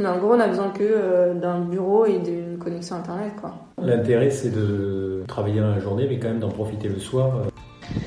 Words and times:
Mais 0.00 0.08
en 0.08 0.16
gros, 0.16 0.32
on 0.32 0.40
a 0.40 0.48
besoin 0.48 0.70
que 0.70 0.82
euh, 0.82 1.34
d'un 1.34 1.60
bureau 1.60 2.06
et 2.06 2.18
d'une 2.18 2.56
connexion 2.56 2.96
internet, 2.96 3.34
quoi. 3.38 3.54
L'intérêt, 3.76 4.30
c'est 4.30 4.48
de 4.48 5.22
travailler 5.28 5.60
dans 5.60 5.70
la 5.70 5.80
journée, 5.80 6.06
mais 6.08 6.18
quand 6.18 6.28
même 6.28 6.38
d'en 6.38 6.48
profiter 6.48 6.88
le 6.88 6.98
soir. 6.98 7.42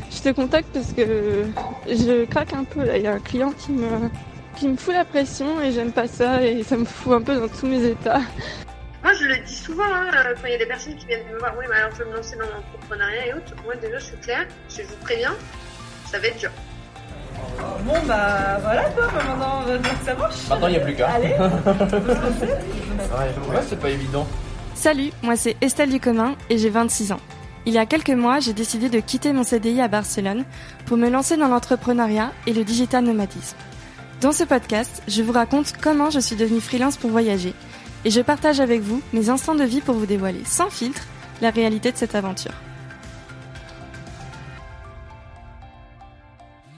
Je 0.10 0.20
te 0.20 0.34
contacte 0.34 0.68
parce 0.74 0.94
que 0.94 1.44
je 1.88 2.26
craque 2.26 2.54
un 2.54 2.64
peu 2.64 2.84
là. 2.84 2.98
Il 2.98 3.04
y 3.04 3.08
a 3.08 3.14
un 3.14 3.20
client 3.20 3.52
qui 3.52 3.72
me, 3.72 3.88
qui 4.56 4.68
me 4.68 4.78
fout 4.78 4.96
la 4.96 5.06
pression 5.06 5.62
et 5.62 5.72
j'aime 5.72 5.92
pas 5.92 6.08
ça 6.08 6.42
et 6.42 6.64
ça 6.64 6.76
me 6.76 6.86
fout 6.86 7.14
un 7.14 7.22
peu 7.22 7.40
dans 7.40 7.48
tous 7.48 7.68
mes 7.68 7.84
états. 7.84 8.22
Moi, 9.04 9.14
je 9.14 9.26
le 9.26 9.46
dis 9.46 9.56
souvent, 9.56 9.84
hein, 9.84 10.10
quand 10.42 10.48
il 10.48 10.54
y 10.54 10.56
a 10.56 10.58
des 10.58 10.66
personnes 10.66 10.96
qui 10.96 11.06
viennent 11.06 11.28
me 11.32 11.38
voir, 11.38 11.54
oui, 11.60 11.66
mais 11.70 11.76
alors 11.76 11.92
je 11.92 12.04
vais 12.04 12.10
me 12.10 12.16
lancer 12.16 12.36
dans 12.36 12.46
l'entrepreneuriat 12.46 13.28
et 13.28 13.34
autres. 13.36 13.54
Moi, 13.64 13.76
déjà, 13.76 14.00
je 14.00 14.06
suis 14.06 14.18
claire, 14.18 14.48
je 14.70 14.82
vous 14.82 14.96
préviens, 15.04 15.36
ça 16.08 16.18
va 16.18 16.28
être 16.30 16.40
dur. 16.40 16.50
Bon 17.86 17.94
bah 18.08 18.58
voilà 18.62 18.84
quoi, 18.90 19.08
bah, 19.08 19.24
maintenant 19.28 19.62
on 19.62 19.70
va 19.72 19.78
dire 19.78 20.00
que 20.00 20.06
ça 20.06 20.14
marche. 20.16 20.36
Maintenant 20.50 20.68
il 20.68 20.72
n'y 20.72 20.78
a 20.78 20.80
plus 20.82 20.96
qu'à. 20.96 21.10
Allez, 21.10 21.36
Ouais, 23.50 23.62
c'est 23.68 23.80
pas 23.80 23.90
évident. 23.90 24.28
Salut, 24.74 25.12
moi 25.22 25.36
c'est 25.36 25.56
Estelle 25.62 25.90
Ducommun 25.92 26.36
et 26.50 26.58
j'ai 26.58 26.70
26 26.70 27.12
ans. 27.12 27.20
Il 27.68 27.74
y 27.74 27.78
a 27.78 27.86
quelques 27.86 28.10
mois, 28.12 28.40
j'ai 28.40 28.54
décidé 28.54 28.90
de 28.90 29.00
quitter 29.00 29.34
mon 29.34 29.44
CDI 29.44 29.82
à 29.82 29.88
Barcelone 29.88 30.44
pour 30.86 30.98
me 30.98 31.10
lancer 31.10 31.36
dans 31.38 31.48
l'entrepreneuriat 31.48 32.32
et 32.46 32.54
le 32.54 32.64
digital 32.64 33.04
nomadisme. 33.04 33.58
Dans 34.22 34.32
ce 34.32 34.44
podcast, 34.44 35.02
je 35.08 35.24
vous 35.24 35.32
raconte 35.32 35.74
comment 35.82 36.10
je 36.10 36.20
suis 36.20 36.36
devenue 36.36 36.62
freelance 36.62 36.98
pour 36.98 37.10
voyager 37.10 37.54
et 38.06 38.12
je 38.12 38.22
partage 38.22 38.60
avec 38.60 38.82
vous 38.82 39.02
mes 39.14 39.30
instants 39.30 39.56
de 39.56 39.64
vie 39.64 39.82
pour 39.82 39.96
vous 39.96 40.06
dévoiler 40.06 40.42
sans 40.46 40.70
filtre 40.70 41.02
la 41.42 41.50
réalité 41.50 41.92
de 41.92 41.98
cette 41.98 42.16
aventure. 42.16 42.54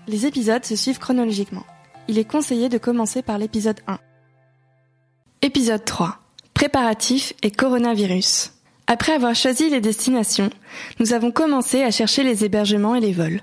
Les 0.10 0.26
épisodes 0.26 0.64
se 0.64 0.78
suivent 0.78 1.00
chronologiquement. 1.00 1.66
Il 2.08 2.18
est 2.18 2.24
conseillé 2.24 2.70
de 2.70 2.78
commencer 2.78 3.22
par 3.22 3.38
l'épisode 3.38 3.82
1. 3.88 4.00
Épisode 5.42 5.84
3. 5.84 6.20
Préparatifs 6.54 7.34
et 7.44 7.52
coronavirus. 7.52 8.54
Après 8.88 9.12
avoir 9.12 9.36
choisi 9.36 9.70
les 9.70 9.81
destinations, 9.81 10.50
nous 11.02 11.12
avons 11.12 11.31
commencé 11.31 11.84
à 11.84 11.92
chercher 11.92 12.23
les 12.23 12.46
hébergements 12.46 12.96
et 12.96 13.02
les 13.02 13.12
vols. 13.12 13.42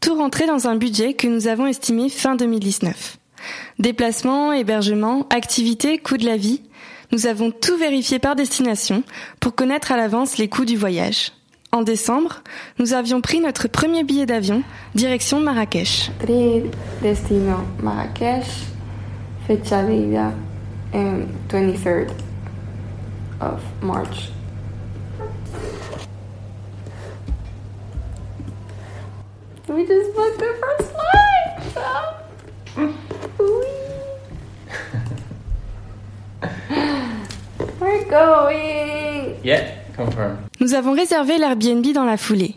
Tout 0.00 0.14
rentrait 0.14 0.46
dans 0.46 0.68
un 0.68 0.76
budget 0.76 1.14
que 1.14 1.26
nous 1.26 1.48
avons 1.48 1.66
estimé 1.66 2.08
fin 2.08 2.36
2019. 2.36 3.18
Déplacements, 3.80 4.52
hébergements, 4.52 5.26
activités, 5.30 5.98
coût 5.98 6.18
de 6.18 6.24
la 6.24 6.36
vie, 6.36 6.62
nous 7.10 7.26
avons 7.26 7.50
tout 7.50 7.76
vérifié 7.76 8.20
par 8.20 8.36
destination 8.36 9.02
pour 9.40 9.56
connaître 9.56 9.90
à 9.90 9.96
l'avance 9.96 10.38
les 10.38 10.48
coûts 10.48 10.64
du 10.64 10.76
voyage. 10.76 11.32
En 11.72 11.82
décembre, 11.82 12.42
nous 12.80 12.94
avions 12.94 13.20
pris 13.20 13.40
notre 13.40 13.68
premier 13.68 14.02
billet 14.02 14.26
d'avion, 14.26 14.64
direction 14.96 15.38
Marrakech. 15.38 16.10
Tri 16.18 16.64
destino 17.00 17.58
Marrakech, 17.80 18.44
fecha 19.46 19.84
de 19.84 19.92
ida 19.92 20.32
en 20.92 21.26
23rd 21.48 22.08
of 23.40 23.60
March. 23.82 24.32
We 29.68 29.86
just 29.86 30.12
booked 30.16 30.38
the 30.40 30.52
first 30.60 30.90
flight. 30.90 32.16
Oui. 33.38 33.66
We're 37.80 38.04
going. 38.10 39.36
Yeah. 39.44 39.79
Nous 40.60 40.74
avons 40.74 40.92
réservé 40.92 41.38
l'Airbnb 41.38 41.86
dans 41.92 42.04
la 42.04 42.16
foulée. 42.16 42.54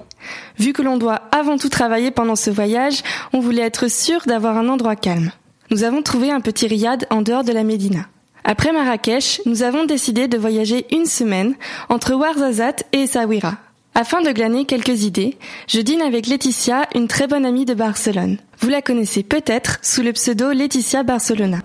Vu 0.57 0.73
que 0.73 0.81
l'on 0.81 0.97
doit 0.97 1.21
avant 1.31 1.57
tout 1.57 1.69
travailler 1.69 2.11
pendant 2.11 2.35
ce 2.35 2.49
voyage, 2.49 3.03
on 3.33 3.39
voulait 3.39 3.63
être 3.63 3.89
sûr 3.89 4.21
d'avoir 4.25 4.57
un 4.57 4.69
endroit 4.69 4.95
calme. 4.95 5.31
Nous 5.71 5.83
avons 5.83 6.01
trouvé 6.01 6.31
un 6.31 6.41
petit 6.41 6.67
riad 6.67 7.05
en 7.09 7.21
dehors 7.21 7.43
de 7.43 7.51
la 7.51 7.63
Médina. 7.63 8.07
Après 8.43 8.73
Marrakech, 8.73 9.41
nous 9.45 9.63
avons 9.63 9.85
décidé 9.85 10.27
de 10.27 10.37
voyager 10.37 10.85
une 10.91 11.05
semaine 11.05 11.55
entre 11.89 12.13
Ouarzazate 12.13 12.83
et 12.91 13.03
Essaouira. 13.03 13.55
Afin 13.95 14.21
de 14.21 14.31
glaner 14.31 14.65
quelques 14.65 15.03
idées, 15.03 15.37
je 15.67 15.79
dîne 15.79 16.01
avec 16.01 16.27
Laetitia, 16.27 16.87
une 16.95 17.07
très 17.07 17.27
bonne 17.27 17.45
amie 17.45 17.65
de 17.65 17.73
Barcelone. 17.73 18.37
Vous 18.59 18.69
la 18.69 18.81
connaissez 18.81 19.23
peut-être 19.23 19.79
sous 19.81 20.01
le 20.01 20.13
pseudo 20.13 20.51
Laetitia 20.51 21.03
Barcelona. 21.03 21.59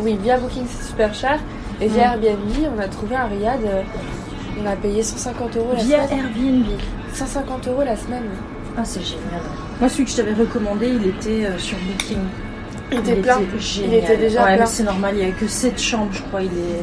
Oui, 0.00 0.16
via 0.22 0.38
Booking 0.38 0.64
c'est 0.68 0.88
super 0.88 1.14
cher. 1.14 1.40
Et 1.80 1.88
via 1.88 2.12
Airbnb, 2.12 2.74
on 2.76 2.78
a 2.78 2.88
trouvé 2.88 3.16
un 3.16 3.26
riad. 3.26 3.60
Euh, 4.62 4.68
On 4.68 4.72
a 4.72 4.76
payé 4.76 5.02
150 5.02 5.56
euros 5.56 5.72
la 5.76 5.82
via 5.82 6.06
semaine. 6.08 6.20
Airbnb. 6.26 6.66
150 7.14 7.68
euros 7.68 7.82
la 7.84 7.96
semaine. 7.96 8.24
Ah 8.76 8.84
c'est 8.84 9.02
génial. 9.02 9.42
Moi 9.80 9.88
celui 9.88 10.04
que 10.04 10.10
je 10.10 10.16
t'avais 10.16 10.32
recommandé, 10.34 10.88
il 10.88 11.06
était 11.08 11.46
euh, 11.46 11.58
sur 11.58 11.76
Booking. 11.78 12.18
Il 12.90 12.98
était 12.98 13.14
plein. 13.16 13.38
génial. 13.58 13.90
Il 13.92 13.94
était 13.98 14.16
déjà 14.16 14.44
ouais, 14.44 14.56
plein. 14.56 14.66
c'est 14.66 14.82
normal, 14.82 15.14
il 15.16 15.24
n'y 15.24 15.30
a 15.30 15.34
que 15.34 15.46
7 15.46 15.80
chambres, 15.80 16.12
je 16.12 16.22
crois. 16.22 16.42
Il 16.42 16.48
est, 16.52 16.82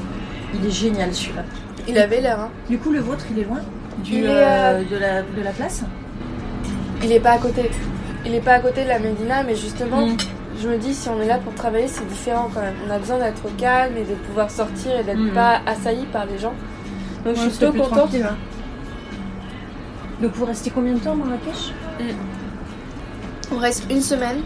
il 0.60 0.66
est 0.68 0.72
génial 0.72 1.14
celui-là. 1.14 1.44
Il 1.88 1.98
avait 1.98 2.22
l'air, 2.22 2.40
hein. 2.40 2.50
Du 2.70 2.78
coup, 2.78 2.92
le 2.92 3.00
vôtre, 3.00 3.26
il 3.32 3.40
est 3.40 3.44
loin 3.46 3.60
du, 4.04 4.24
est, 4.24 4.28
euh, 4.28 4.84
de, 4.90 4.96
la, 4.98 5.22
de 5.24 5.42
la 5.44 5.52
place 5.52 5.84
Il 7.04 7.12
est 7.12 7.20
pas 7.20 7.32
à 7.32 7.38
côté. 7.38 7.70
Il 8.26 8.34
est 8.36 8.42
pas 8.42 8.54
à 8.54 8.60
côté 8.60 8.84
de 8.84 8.90
la 8.90 9.00
Médina, 9.00 9.44
mais 9.44 9.56
justement, 9.56 10.06
Mm. 10.06 10.18
je 10.62 10.68
me 10.68 10.78
dis, 10.78 10.94
si 10.94 11.10
on 11.10 11.20
est 11.22 11.28
là 11.28 11.38
pour 11.40 11.54
travailler, 11.56 11.88
c'est 11.88 12.08
différent 12.08 12.50
quand 12.54 12.62
même. 12.62 12.76
On 12.88 12.92
a 12.92 13.00
besoin 13.00 13.18
d'être 13.20 13.42
calme 13.58 13.94
et 13.98 14.04
de 14.04 14.14
pouvoir 14.28 14.52
sortir 14.52 15.00
et 15.00 15.04
d'être 15.04 15.18
Mm. 15.18 15.32
pas 15.34 15.62
assailli 15.66 16.06
par 16.12 16.26
les 16.26 16.38
gens. 16.38 16.54
Donc 17.26 17.36
je 17.36 17.42
Ouais, 17.42 17.50
suis 17.50 17.58
plutôt 17.66 17.84
contente. 17.84 18.16
hein. 18.16 18.36
Donc 20.22 20.32
vous 20.34 20.46
restez 20.46 20.70
combien 20.70 20.94
de 20.94 21.00
temps 21.00 21.14
à 21.14 21.16
Marrakech? 21.16 21.74
On 23.54 23.58
reste 23.58 23.86
une 23.90 24.02
semaine. 24.02 24.38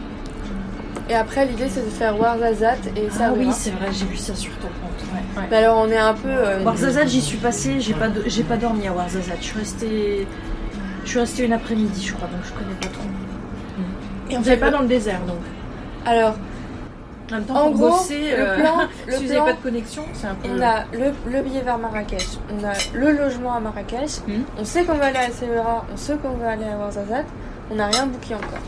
Et 1.10 1.16
après, 1.16 1.46
l'idée, 1.46 1.68
c'est 1.70 1.84
de 1.84 1.90
faire 1.90 2.18
Ouarzazate 2.18 2.88
et 2.96 3.10
ça. 3.10 3.26
Ah 3.30 3.34
oui, 3.38 3.50
c'est 3.52 3.72
vrai, 3.72 3.88
j'ai 3.92 4.06
vu 4.06 4.16
ça 4.16 4.34
sur 4.36 4.54
ton 4.54 4.68
compte. 4.68 5.04
Ouais. 5.14 5.42
ouais. 5.42 5.48
Mais 5.52 5.58
alors, 5.58 5.78
on 5.80 5.90
est 5.90 5.98
un 5.98 6.14
peu. 6.14 6.30
euh, 6.30 6.64
Ouarzazate, 6.64 7.10
j'y 7.10 7.22
suis 7.22 7.38
passée, 7.38 7.82
j'ai 7.82 7.94
pas, 7.94 8.08
de- 8.08 8.24
j'ai 8.26 8.44
pas 8.44 8.56
dormi 8.56 8.88
à 8.88 8.94
Ouarzazate. 8.94 9.38
Je 9.42 9.44
suis 9.46 9.60
restée, 9.60 10.28
je 11.04 11.10
suis 11.10 11.20
restée 11.20 11.44
une 11.46 11.52
après-midi, 11.54 12.06
je 12.08 12.14
crois, 12.14 12.30
donc 12.30 12.40
je 12.46 12.52
connais 12.54 12.76
pas 12.80 12.88
trop. 12.88 13.04
Et 14.30 14.38
On 14.38 14.42
pas 14.42 14.56
pas 14.58 14.72
dans 14.72 14.80
le 14.82 14.88
désert, 14.88 15.20
donc. 15.28 15.40
Alors, 16.06 16.36
En 17.32 17.36
même 17.36 17.46
temps, 17.46 17.56
En 17.56 17.72
pour 17.72 17.78
gros, 17.80 17.90
bosser, 17.92 18.32
le 18.32 18.44
euh, 18.44 18.56
plan- 18.60 18.78
le 19.08 19.14
si 19.14 19.24
vous 19.26 19.34
plan- 19.34 19.40
n'avez 19.40 19.52
pas 19.54 19.58
de 19.58 19.64
connexion, 19.64 20.04
c'est 20.14 20.28
un 20.28 20.36
peu. 20.36 20.50
on 20.56 20.62
a 20.62 20.84
le, 20.94 21.32
le 21.32 21.42
billet 21.42 21.62
vers 21.62 21.78
Marrakech, 21.78 22.28
on 22.52 22.64
a 22.66 22.74
le 22.94 23.12
logement 23.14 23.54
à 23.56 23.60
Marrakech, 23.60 24.20
Mhm. 24.28 24.44
on 24.60 24.66
sait 24.66 24.84
qu'on 24.84 24.96
veut 24.96 25.04
aller 25.04 25.18
à 25.20 25.32
Severa, 25.32 25.86
on 25.92 25.98
sait 25.98 26.16
qu'on 26.18 26.32
veut 26.36 26.46
aller 26.48 26.66
à 26.66 26.78
Ouarzazate, 26.78 27.26
on 27.72 27.76
n'a 27.76 27.88
rien 27.88 28.06
booké 28.08 28.36
encore. 28.36 28.60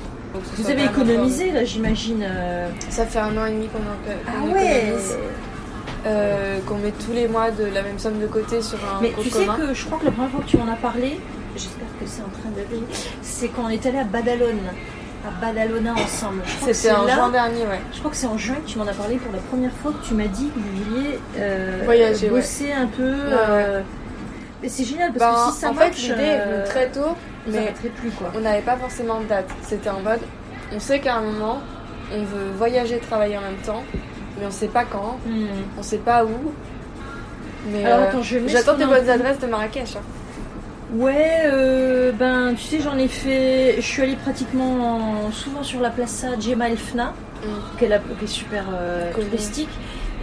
Vous 0.58 0.70
avez 0.70 0.86
économisé, 0.86 1.52
là, 1.52 1.64
j'imagine. 1.64 2.24
euh. 2.24 2.68
Ça 2.90 3.06
fait 3.06 3.20
un 3.20 3.38
an 3.38 3.46
et 3.46 3.52
demi 3.52 3.68
qu'on 3.68 3.80
en- 3.80 4.16
Ah 4.28 4.54
ouais, 4.54 4.94
euh, 6.08 6.60
qu'on 6.68 6.76
met 6.78 6.92
tous 6.92 7.14
les 7.14 7.28
mois 7.28 7.52
de 7.52 7.66
la 7.66 7.82
même 7.82 7.98
somme 8.00 8.20
de 8.20 8.28
côté 8.28 8.62
sur 8.62 8.78
un 8.80 9.02
Mais 9.02 9.12
tu 9.22 9.30
sais 9.30 9.46
commun. 9.46 9.56
que 9.58 9.74
je 9.74 9.86
crois 9.86 9.98
que 10.00 10.06
la 10.06 10.12
première 10.12 10.32
fois 10.32 10.42
que 10.42 10.46
tu 10.50 10.58
m'en 10.58 10.68
as 10.72 10.76
parlé, 10.76 11.20
j'espère 11.56 11.88
que 12.00 12.06
c'est 12.06 12.22
en 12.22 12.30
train 12.40 12.50
d'aller, 12.56 12.84
c'est 13.22 13.48
quand 13.50 13.64
on 13.66 13.70
est 13.70 13.86
allé 13.86 14.00
à 14.00 14.04
Badalone, 14.04 14.60
à 15.28 15.32
Badalona 15.42 15.94
ensemble. 15.94 16.42
C'était 16.72 16.92
en 16.94 17.06
là- 17.06 17.14
juin 17.16 17.30
dernier, 17.30 17.62
ouais. 17.64 17.80
Je 17.94 18.00
crois 18.00 18.12
que 18.12 18.18
c'est 18.18 18.28
en 18.28 18.38
juin 18.38 18.56
que 18.56 18.70
tu 18.70 18.78
m'en 18.78 18.88
as 18.88 18.94
parlé 18.94 19.16
pour 19.18 19.32
la 19.34 19.40
première 19.40 19.72
fois 19.72 19.92
que 19.92 20.06
tu 20.08 20.14
m'as 20.14 20.28
dit 20.28 20.50
que 20.50 20.60
vous 20.60 20.84
vouliez 20.96 21.20
euh, 21.38 21.82
Voyager, 21.86 22.30
ouais. 22.30 22.40
bosser 22.42 22.72
un 22.72 22.88
peu. 22.88 23.04
euh, 23.04 23.82
Mais 24.62 24.70
c'est 24.70 24.84
génial 24.84 25.12
parce 25.14 25.20
Ben, 25.36 25.46
que 25.48 25.54
si 25.54 25.60
ça 25.62 25.70
en 25.70 25.74
marche, 25.74 25.96
fait, 25.96 26.02
l'idée 26.14 26.38
euh, 26.40 26.66
très 26.66 26.88
tôt, 26.90 27.16
mais 27.48 27.74
plus 27.98 28.12
quoi. 28.12 28.32
on 28.36 28.40
n'avait 28.40 28.62
pas 28.62 28.78
forcément 28.78 29.20
de 29.20 29.26
date. 29.26 29.50
C'était 29.64 29.90
en 29.90 30.00
mode, 30.00 30.22
on 30.74 30.80
sait 30.80 31.00
qu'à 31.00 31.16
un 31.16 31.22
moment, 31.22 31.60
on 32.14 32.20
veut 32.20 32.52
voyager, 32.58 33.00
travailler 33.00 33.38
en 33.38 33.42
même 33.42 33.58
temps, 33.66 33.84
mais 34.40 34.46
on 34.46 34.52
sait 34.52 34.68
pas 34.68 34.84
quand, 34.86 35.18
Hmm. 35.26 35.48
on 35.78 35.84
sait 35.84 35.98
pas 35.98 36.24
où. 36.24 36.52
Mais 37.72 37.84
euh, 37.86 38.06
j'attends 38.48 38.76
des 38.78 38.86
bonnes 38.86 39.10
adresses 39.10 39.40
de 39.40 39.48
Marrakech. 39.48 39.96
hein. 39.96 40.02
Ouais, 40.94 41.42
euh, 41.46 42.12
ben 42.12 42.54
tu 42.56 42.64
sais, 42.64 42.80
j'en 42.80 42.98
ai 42.98 43.08
fait. 43.08 43.76
Je 43.78 43.82
suis 43.86 44.02
allée 44.02 44.16
pratiquement 44.16 45.32
souvent 45.32 45.64
sur 45.64 45.82
la 45.82 45.90
plaza 45.90 46.40
Djema 46.40 46.70
El 46.70 46.78
Fna, 46.78 47.14
Mm. 47.44 47.78
qui, 47.78 47.86
est 47.86 47.88
la- 47.90 48.00
qui 48.00 48.24
est 48.24 48.28
super 48.28 48.66
euh, 48.74 49.12
touristique. 49.14 49.70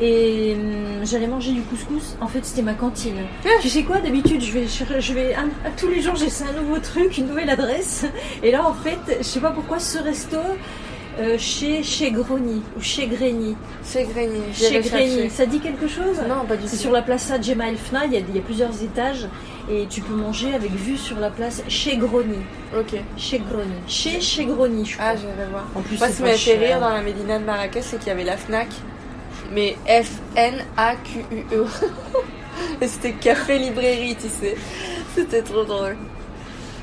Et 0.01 0.55
hum, 0.57 1.05
j'allais 1.05 1.27
manger 1.27 1.53
du 1.53 1.61
couscous. 1.63 2.17
En 2.21 2.27
fait, 2.27 2.45
c'était 2.45 2.63
ma 2.63 2.75
cantine. 2.75 3.17
tu 3.61 3.69
sais 3.69 3.83
quoi 3.83 3.99
D'habitude, 3.99 4.41
je 4.41 4.53
vais, 4.53 4.67
je 5.01 5.13
vais 5.13 5.37
tous 5.77 5.89
les 5.89 6.01
jours, 6.01 6.17
j'essaie 6.17 6.45
un 6.45 6.61
nouveau 6.61 6.79
truc, 6.79 7.19
une 7.19 7.27
nouvelle 7.29 7.51
adresse. 7.51 8.05
Et 8.43 8.51
là, 8.51 8.67
en 8.67 8.73
fait, 8.75 8.99
je 9.19 9.23
sais 9.25 9.41
pas 9.41 9.51
pourquoi 9.51 9.79
ce 9.79 9.99
resto. 9.99 10.39
euh, 11.21 11.37
chez 11.39 11.83
chez 11.83 12.11
Groni 12.11 12.63
ou 12.75 12.81
chez 12.81 13.07
Greni. 13.07 13.55
Chez 13.85 14.05
Greny. 14.05 14.41
Chez 14.55 14.83
chercher. 14.83 15.29
ça 15.29 15.45
dit 15.45 15.61
quelque 15.61 15.87
chose? 15.87 16.17
Non, 16.27 16.47
pas 16.49 16.57
du 16.57 16.63
C'est 16.67 16.77
tout. 16.77 16.83
sur 16.85 16.91
la 16.93 17.03
plaza 17.03 17.39
Djema 17.39 17.69
El 17.69 17.77
Fna, 17.77 18.07
il 18.07 18.15
y, 18.15 18.17
a, 18.17 18.21
il 18.21 18.35
y 18.35 18.39
a 18.39 18.43
plusieurs 18.43 18.83
étages 18.83 19.27
et 19.71 19.87
tu 19.89 20.01
peux 20.01 20.15
manger 20.15 20.55
avec 20.55 20.73
vue 20.73 20.97
sur 20.97 21.19
la 21.19 21.31
place 21.31 21.63
chez 21.69 21.97
Groni. 21.97 22.39
Ok. 22.77 22.95
Chez 23.17 23.39
Groni. 23.39 23.75
Chez 23.87 24.21
chez 24.21 24.45
Groni, 24.45 24.85
je 24.85 24.95
crois. 24.95 25.07
Ah, 25.11 25.17
j'irai 25.17 25.49
voir. 25.51 25.65
en 25.75 25.81
plus, 25.83 25.99
Moi, 25.99 26.09
c'est 26.09 26.13
ce 26.13 26.17
qui 26.19 26.23
pas 26.23 26.29
m'a 26.31 26.37
fait 26.37 26.59
rire 26.59 26.81
dans 26.81 26.91
la 26.91 27.03
Médina 27.03 27.39
de 27.39 27.45
Marrakech, 27.45 27.85
c'est 27.85 27.99
qu'il 27.99 28.09
y 28.09 28.11
avait 28.11 28.25
la 28.25 28.37
Fnac, 28.37 28.69
mais 29.53 29.77
F-N-A-Q-U-E. 29.87 31.67
Et 32.81 32.87
c'était 32.87 33.13
café 33.13 33.59
librairie, 33.59 34.17
tu 34.17 34.29
sais. 34.29 34.57
C'était 35.15 35.43
trop 35.43 35.65
drôle. 35.65 35.97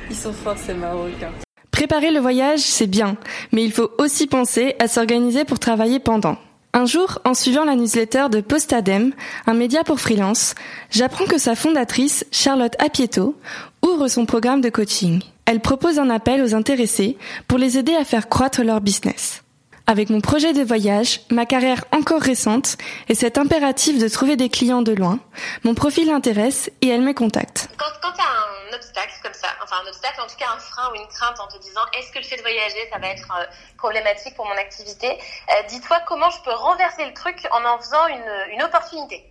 Ils 0.09 0.15
sont 0.15 0.33
forts, 0.33 0.57
ces 0.57 0.73
Marocains. 0.73 1.31
Préparer 1.71 2.11
le 2.11 2.19
voyage, 2.19 2.59
c'est 2.59 2.87
bien, 2.87 3.15
mais 3.51 3.63
il 3.63 3.71
faut 3.71 3.91
aussi 3.99 4.27
penser 4.27 4.75
à 4.79 4.87
s'organiser 4.87 5.45
pour 5.45 5.59
travailler 5.59 5.99
pendant. 5.99 6.37
Un 6.73 6.85
jour, 6.85 7.19
en 7.25 7.33
suivant 7.33 7.65
la 7.65 7.75
newsletter 7.75 8.27
de 8.31 8.41
Postadem, 8.41 9.13
un 9.47 9.53
média 9.55 9.83
pour 9.83 9.99
freelance, 9.99 10.53
j'apprends 10.91 11.25
que 11.25 11.39
sa 11.39 11.55
fondatrice, 11.55 12.25
Charlotte 12.31 12.75
Apieto, 12.77 13.35
ouvre 13.81 14.07
son 14.07 14.27
programme 14.27 14.61
de 14.61 14.69
coaching. 14.69 15.21
Elle 15.45 15.61
propose 15.61 15.97
un 15.97 16.11
appel 16.11 16.43
aux 16.43 16.53
intéressés 16.53 17.17
pour 17.47 17.57
les 17.57 17.79
aider 17.79 17.95
à 17.95 18.05
faire 18.05 18.29
croître 18.29 18.61
leur 18.63 18.81
business. 18.81 19.41
Avec 19.89 20.11
mon 20.11 20.21
projet 20.21 20.53
de 20.53 20.61
voyage, 20.61 21.21
ma 21.31 21.47
carrière 21.47 21.83
encore 21.91 22.21
récente 22.21 22.77
et 23.07 23.15
cet 23.15 23.39
impératif 23.39 23.97
de 23.97 24.07
trouver 24.07 24.35
des 24.35 24.47
clients 24.47 24.83
de 24.83 24.91
loin, 24.91 25.17
mon 25.63 25.73
profil 25.73 26.05
l'intéresse 26.05 26.69
et 26.81 26.89
elle 26.89 27.01
me 27.01 27.11
contacte. 27.11 27.69
Quand, 27.79 28.11
tu 28.13 28.21
as 28.21 28.69
un 28.69 28.75
obstacle 28.75 29.13
comme 29.23 29.33
ça, 29.33 29.47
enfin 29.63 29.77
un 29.83 29.87
obstacle, 29.87 30.21
en 30.21 30.27
tout 30.27 30.35
cas 30.37 30.45
un 30.55 30.59
frein 30.59 30.91
ou 30.91 30.95
une 30.95 31.07
crainte 31.07 31.39
en 31.39 31.47
te 31.47 31.57
disant 31.57 31.81
est-ce 31.97 32.11
que 32.11 32.19
le 32.19 32.23
fait 32.23 32.37
de 32.37 32.43
voyager, 32.43 32.87
ça 32.93 32.99
va 32.99 33.07
être 33.07 33.33
euh, 33.35 33.45
problématique 33.79 34.35
pour 34.35 34.45
mon 34.45 34.57
activité, 34.57 35.09
euh, 35.09 35.63
dis-toi 35.69 35.97
comment 36.07 36.29
je 36.29 36.39
peux 36.43 36.53
renverser 36.53 37.07
le 37.07 37.13
truc 37.15 37.47
en 37.49 37.65
en 37.65 37.79
faisant 37.79 38.05
une, 38.09 38.53
une 38.53 38.61
opportunité. 38.61 39.25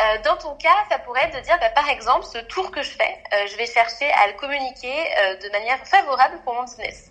Euh, 0.00 0.22
dans 0.24 0.38
ton 0.38 0.54
cas, 0.54 0.86
ça 0.88 1.00
pourrait 1.00 1.24
être 1.24 1.36
de 1.36 1.44
dire, 1.44 1.58
bah, 1.60 1.68
par 1.74 1.90
exemple, 1.90 2.24
ce 2.24 2.38
tour 2.38 2.70
que 2.70 2.80
je 2.80 2.92
fais, 2.92 3.46
je 3.46 3.56
vais 3.58 3.66
chercher 3.66 4.10
à 4.10 4.28
le 4.28 4.38
communiquer 4.38 4.94
de 5.42 5.50
manière 5.50 5.86
favorable 5.86 6.40
pour 6.44 6.54
mon 6.54 6.62
business. 6.62 7.10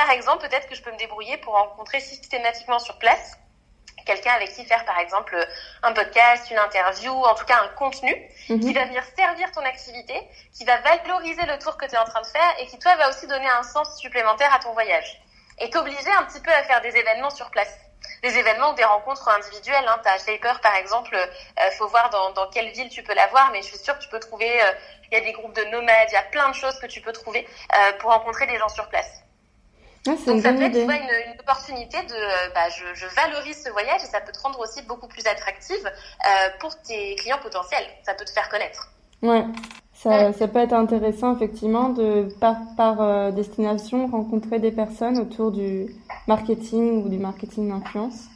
Par 0.00 0.10
exemple, 0.12 0.48
peut-être 0.48 0.66
que 0.66 0.74
je 0.74 0.82
peux 0.82 0.90
me 0.92 0.96
débrouiller 0.96 1.36
pour 1.36 1.52
rencontrer 1.52 2.00
systématiquement 2.00 2.78
sur 2.78 2.98
place 2.98 3.36
quelqu'un 4.06 4.32
avec 4.32 4.50
qui 4.54 4.64
faire, 4.64 4.84
par 4.86 4.98
exemple, 4.98 5.36
un 5.82 5.92
podcast, 5.92 6.50
une 6.50 6.58
interview, 6.58 7.12
en 7.12 7.34
tout 7.34 7.44
cas 7.44 7.60
un 7.62 7.68
contenu 7.76 8.14
Mhm. 8.48 8.60
qui 8.60 8.72
va 8.72 8.86
venir 8.86 9.04
servir 9.14 9.52
ton 9.52 9.60
activité, 9.60 10.14
qui 10.56 10.64
va 10.64 10.78
valoriser 10.78 11.44
le 11.44 11.58
tour 11.58 11.76
que 11.76 11.84
tu 11.84 11.94
es 11.94 11.98
en 11.98 12.06
train 12.06 12.22
de 12.22 12.26
faire 12.26 12.54
et 12.58 12.66
qui, 12.66 12.78
toi, 12.78 12.96
va 12.96 13.10
aussi 13.10 13.26
donner 13.26 13.48
un 13.50 13.62
sens 13.62 13.98
supplémentaire 14.00 14.52
à 14.54 14.58
ton 14.58 14.72
voyage. 14.72 15.20
Et 15.58 15.68
t'obliger 15.68 16.10
un 16.18 16.24
petit 16.24 16.40
peu 16.40 16.50
à 16.50 16.62
faire 16.62 16.80
des 16.80 16.96
événements 16.96 17.28
sur 17.30 17.50
place. 17.50 17.72
Des 18.22 18.34
événements 18.38 18.70
ou 18.70 18.74
des 18.74 18.84
rencontres 18.84 19.28
individuelles. 19.28 19.86
Hein. 19.86 20.00
T'as 20.02 20.16
Shaper, 20.18 20.60
par 20.62 20.74
exemple, 20.76 21.14
euh, 21.14 21.70
faut 21.72 21.88
voir 21.88 22.08
dans, 22.08 22.30
dans 22.32 22.48
quelle 22.48 22.70
ville 22.70 22.88
tu 22.88 23.02
peux 23.02 23.14
l'avoir, 23.14 23.50
mais 23.52 23.60
je 23.60 23.66
suis 23.68 23.78
sûre 23.78 23.96
que 23.98 24.02
tu 24.02 24.08
peux 24.08 24.18
trouver, 24.20 24.50
euh, 24.62 24.72
il 25.12 25.18
y 25.18 25.20
a 25.20 25.24
des 25.24 25.32
groupes 25.32 25.54
de 25.54 25.64
nomades, 25.64 26.08
il 26.08 26.14
y 26.14 26.16
a 26.16 26.22
plein 26.22 26.48
de 26.48 26.54
choses 26.54 26.78
que 26.80 26.86
tu 26.86 27.02
peux 27.02 27.12
trouver 27.12 27.46
euh, 27.76 27.92
pour 27.98 28.10
rencontrer 28.10 28.46
des 28.46 28.56
gens 28.56 28.70
sur 28.70 28.88
place. 28.88 29.22
Ah, 30.06 30.16
Donc 30.26 30.40
ça 30.42 30.52
peut 30.52 30.62
être 30.62 30.72
tu 30.72 30.78
idée. 30.78 30.84
vois, 30.84 30.96
une, 30.96 31.32
une 31.34 31.40
opportunité 31.40 32.02
de, 32.02 32.14
euh, 32.14 32.50
bah, 32.54 32.68
je, 32.70 32.94
je 32.94 33.06
valorise 33.14 33.62
ce 33.62 33.68
voyage 33.70 34.02
et 34.02 34.06
ça 34.06 34.20
peut 34.20 34.32
te 34.32 34.40
rendre 34.40 34.58
aussi 34.60 34.82
beaucoup 34.82 35.08
plus 35.08 35.26
attractive 35.26 35.84
euh, 35.86 36.48
pour 36.58 36.80
tes 36.82 37.14
clients 37.16 37.38
potentiels. 37.42 37.86
Ça 38.04 38.14
peut 38.14 38.24
te 38.24 38.30
faire 38.30 38.48
connaître. 38.48 38.88
Ouais, 39.22 39.44
ça, 39.92 40.32
ça 40.32 40.48
peut 40.48 40.60
être 40.60 40.72
intéressant 40.72 41.34
effectivement 41.36 41.90
de 41.90 42.28
par, 42.40 42.56
par 42.76 43.00
euh, 43.02 43.30
destination 43.30 44.06
rencontrer 44.06 44.58
des 44.58 44.72
personnes 44.72 45.18
autour 45.18 45.52
du 45.52 45.88
marketing 46.26 47.04
ou 47.04 47.08
du 47.08 47.18
marketing 47.18 47.68
d'influence. 47.68 48.28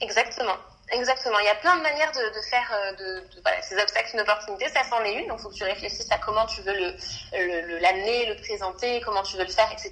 Exactement. 0.00 0.56
Exactement. 0.92 1.38
Il 1.38 1.46
y 1.46 1.48
a 1.48 1.54
plein 1.56 1.76
de 1.76 1.82
manières 1.82 2.12
de, 2.12 2.28
de 2.34 2.40
faire 2.42 2.70
euh, 2.72 2.92
de, 2.92 3.20
de- 3.34 3.40
voilà, 3.42 3.60
ces 3.62 3.76
obstacles 3.80 4.10
une 4.14 4.20
opportunité. 4.20 4.68
Ça 4.68 4.82
c'en 4.88 5.02
est 5.02 5.14
une. 5.14 5.28
Donc, 5.28 5.38
il 5.40 5.42
faut 5.42 5.48
que 5.48 5.54
tu 5.54 5.64
réfléchisses 5.64 6.10
à 6.12 6.18
comment 6.18 6.44
tu 6.46 6.60
veux 6.60 6.74
le 6.74 6.94
le- 7.32 7.60
le- 7.62 7.78
l'amener, 7.78 8.26
le, 8.26 8.36
présenter, 8.36 9.00
comment 9.00 9.22
tu 9.22 9.36
veux 9.36 9.44
le 9.44 9.50
faire, 9.50 9.70
etc. 9.72 9.90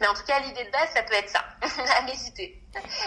Mais 0.00 0.06
en 0.06 0.14
tout 0.14 0.24
cas, 0.24 0.38
l'idée 0.40 0.64
de 0.64 0.70
base, 0.70 0.88
ça 0.94 1.02
peut 1.02 1.14
être 1.14 1.30
ça. 1.30 1.42
à 1.98 2.02
méditer. 2.02 2.62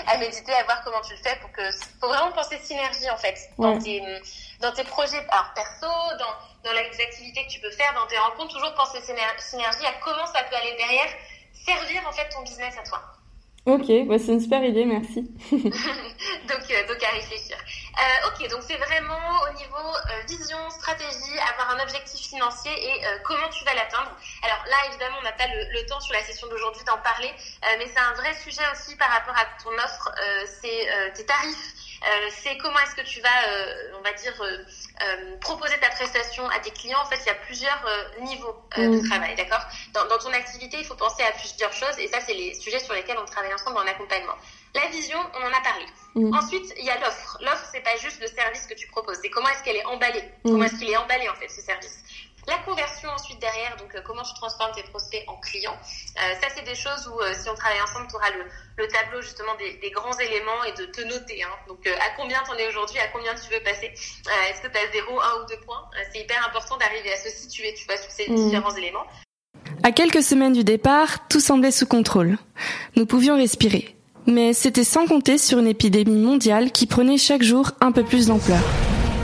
À 0.08 0.18
méditer, 0.18 0.52
à 0.54 0.64
voir 0.64 0.84
comment 0.84 1.02
tu 1.02 1.14
le 1.14 1.20
fais 1.22 1.36
pour 1.38 1.52
que. 1.52 1.62
faut 2.02 2.08
vraiment 2.08 2.32
penser 2.32 2.58
synergie, 2.64 3.10
en 3.12 3.18
fait, 3.18 3.38
dans, 3.60 3.74
Ouais. 3.76 3.80
tes, 3.80 4.22
dans 4.60 4.72
tes 4.74 4.84
projets 4.84 5.24
alors, 5.30 5.54
perso, 5.54 5.86
dans, 6.18 6.64
dans 6.70 6.72
les 6.74 7.00
activités 7.02 7.46
que 7.46 7.52
tu 7.52 7.60
peux 7.60 7.72
faire, 7.72 7.94
dans 7.94 8.08
tes 8.08 8.18
rencontres. 8.18 8.54
Toujours 8.56 8.74
penser 8.74 9.00
syner- 9.02 9.40
synergie 9.40 9.86
à 9.86 9.94
comment 10.04 10.26
ça 10.26 10.42
peut 10.44 10.56
aller 10.56 10.76
derrière 10.78 11.10
servir, 11.66 12.02
en 12.08 12.12
fait, 12.12 12.28
ton 12.30 12.42
business 12.42 12.74
à 12.78 12.84
toi. 12.90 13.02
Ok, 13.70 13.86
bah, 14.08 14.18
c'est 14.18 14.34
une 14.34 14.42
super 14.42 14.64
idée, 14.64 14.84
merci. 14.84 15.22
donc, 15.52 16.66
euh, 16.72 16.88
donc 16.88 17.04
à 17.04 17.10
réfléchir. 17.14 17.56
Euh, 17.56 18.28
ok, 18.28 18.50
donc 18.50 18.64
c'est 18.66 18.78
vraiment 18.78 19.20
au 19.46 19.54
niveau 19.54 19.78
euh, 19.78 20.26
vision, 20.28 20.58
stratégie, 20.72 21.38
avoir 21.54 21.78
un 21.78 21.84
objectif 21.84 22.30
financier 22.30 22.72
et 22.72 23.02
comment 23.24 23.48
tu 23.50 23.64
vas 23.66 23.76
l'atteindre. 23.76 24.12
Alors 24.42 24.64
là, 24.66 24.90
évidemment, 24.90 25.18
on 25.20 25.24
n'a 25.24 25.34
pas 25.34 25.46
le, 25.46 25.86
temps 25.86 26.00
sur 26.00 26.14
la 26.14 26.24
session 26.24 26.48
d'aujourd'hui 26.48 26.84
d'en 26.86 26.98
parler, 26.98 27.32
mais 27.78 27.86
c'est 27.86 28.00
un 28.00 28.14
vrai 28.14 28.34
sujet 28.44 28.64
aussi 28.74 28.96
par 28.96 29.10
rapport 29.10 29.36
à 29.36 29.46
ton 29.64 29.72
offre, 29.84 30.12
c'est 30.62 31.14
tes 31.14 31.26
tarifs. 31.26 31.79
Euh, 32.08 32.30
c'est 32.42 32.58
comment 32.58 32.80
est-ce 32.80 32.96
que 32.96 33.02
tu 33.02 33.20
vas, 33.20 33.44
euh, 33.50 33.92
on 33.98 34.02
va 34.02 34.14
dire, 34.14 34.34
euh, 34.42 35.38
proposer 35.42 35.78
ta 35.80 35.90
prestation 35.90 36.48
à 36.50 36.60
tes 36.60 36.72
clients. 36.72 37.00
En 37.02 37.06
fait, 37.06 37.20
il 37.24 37.28
y 37.28 37.30
a 37.30 37.36
plusieurs 37.36 37.86
niveaux 38.22 38.56
de 38.78 38.88
Mm. 38.88 39.10
travail, 39.10 39.36
d'accord? 39.36 39.62
Dans, 39.94 40.06
dans 40.08 40.18
ton 40.18 40.32
activité, 40.32 40.78
il 40.80 40.86
faut 40.86 40.96
penser 40.96 41.24
à 41.24 41.32
plusieurs 41.32 41.74
choses, 41.74 41.98
et 42.00 42.08
ça, 42.08 42.20
c'est 42.22 42.34
les 42.34 42.54
sujets 42.54 42.80
sur 42.80 42.94
lesquels 42.94 43.18
on 43.18 43.26
travaille 43.26 43.54
ensemble 43.54 43.78
en 43.78 43.88
accompagnement. 43.88 44.36
La 44.76 44.86
vision, 44.88 45.20
on 45.36 45.44
en 45.44 45.52
a 45.54 45.62
parlé. 45.62 45.86
Mm. 46.16 46.34
Ensuite, 46.36 46.74
il 46.78 46.86
y 46.86 46.90
a 46.90 46.98
l'offre. 47.00 47.38
L'offre, 47.42 47.68
c'est 47.72 47.82
pas 47.82 47.96
juste 47.98 48.22
le 48.22 48.28
service 48.28 48.66
que 48.68 48.76
tu 48.76 48.88
proposes, 48.88 49.18
c'est 49.22 49.30
comment 49.30 49.50
est-ce 49.50 49.64
qu'elle 49.64 49.78
est 49.78 49.86
emballée, 49.86 50.24
Mm. 50.46 50.52
comment 50.52 50.64
est-ce 50.64 50.76
qu'il 50.76 50.90
est 50.90 50.98
emballé 50.98 51.28
en 51.28 51.36
fait 51.36 51.50
ce 51.50 51.62
service? 51.62 51.99
La 52.50 52.58
conversion 52.66 53.10
ensuite 53.10 53.40
derrière, 53.40 53.78
donc 53.78 53.94
euh, 53.94 54.02
comment 54.04 54.24
tu 54.24 54.34
transformes 54.34 54.72
tes 54.74 54.82
prospects 54.84 55.24
en 55.28 55.36
clients. 55.38 55.78
Euh, 56.18 56.34
ça, 56.42 56.48
c'est 56.56 56.66
des 56.66 56.74
choses 56.74 57.08
où 57.08 57.22
euh, 57.22 57.32
si 57.40 57.48
on 57.48 57.54
travaille 57.54 57.80
ensemble, 57.82 58.08
tu 58.10 58.16
auras 58.16 58.32
le, 58.32 58.44
le 58.78 58.88
tableau 58.88 59.22
justement 59.22 59.54
des, 59.60 59.74
des 59.78 59.92
grands 59.92 60.18
éléments 60.18 60.64
et 60.66 60.72
de 60.74 60.86
te 60.86 61.02
noter. 61.02 61.44
Hein. 61.44 61.54
Donc 61.68 61.86
à 61.86 62.10
combien 62.18 62.40
t'en 62.48 62.56
es 62.56 62.68
aujourd'hui, 62.68 62.98
à 62.98 63.08
combien 63.14 63.36
tu 63.36 63.54
veux 63.54 63.62
passer. 63.64 63.92
Est-ce 64.50 64.62
que 64.64 64.68
tu 64.68 64.78
as 64.78 64.92
0, 64.92 65.22
1 65.22 65.44
ou 65.44 65.46
2 65.48 65.56
points? 65.66 65.84
C'est 66.12 66.22
hyper 66.22 66.44
important 66.48 66.76
d'arriver 66.78 67.14
à 67.14 67.18
se 67.18 67.30
situer, 67.30 67.74
tu 67.76 67.86
vois, 67.86 67.98
sur 67.98 68.10
ces 68.12 68.30
Mm. 68.32 68.36
différents 68.36 68.76
éléments. 68.76 69.06
À 69.84 69.92
quelques 69.92 70.24
semaines 70.24 70.54
du 70.54 70.64
départ, 70.64 71.28
tout 71.28 71.40
semblait 71.40 71.72
sous 71.72 71.86
contrôle. 71.88 72.38
Nous 72.96 73.06
pouvions 73.06 73.36
respirer. 73.38 73.96
Mais 74.26 74.54
c'était 74.54 74.84
sans 74.84 75.06
compter 75.08 75.38
sur 75.38 75.60
une 75.60 75.68
épidémie 75.68 76.22
mondiale 76.22 76.72
qui 76.72 76.88
prenait 76.88 77.18
chaque 77.18 77.44
jour 77.44 77.72
un 77.80 77.92
peu 77.92 78.04
plus 78.04 78.28
d'ampleur. 78.28 78.60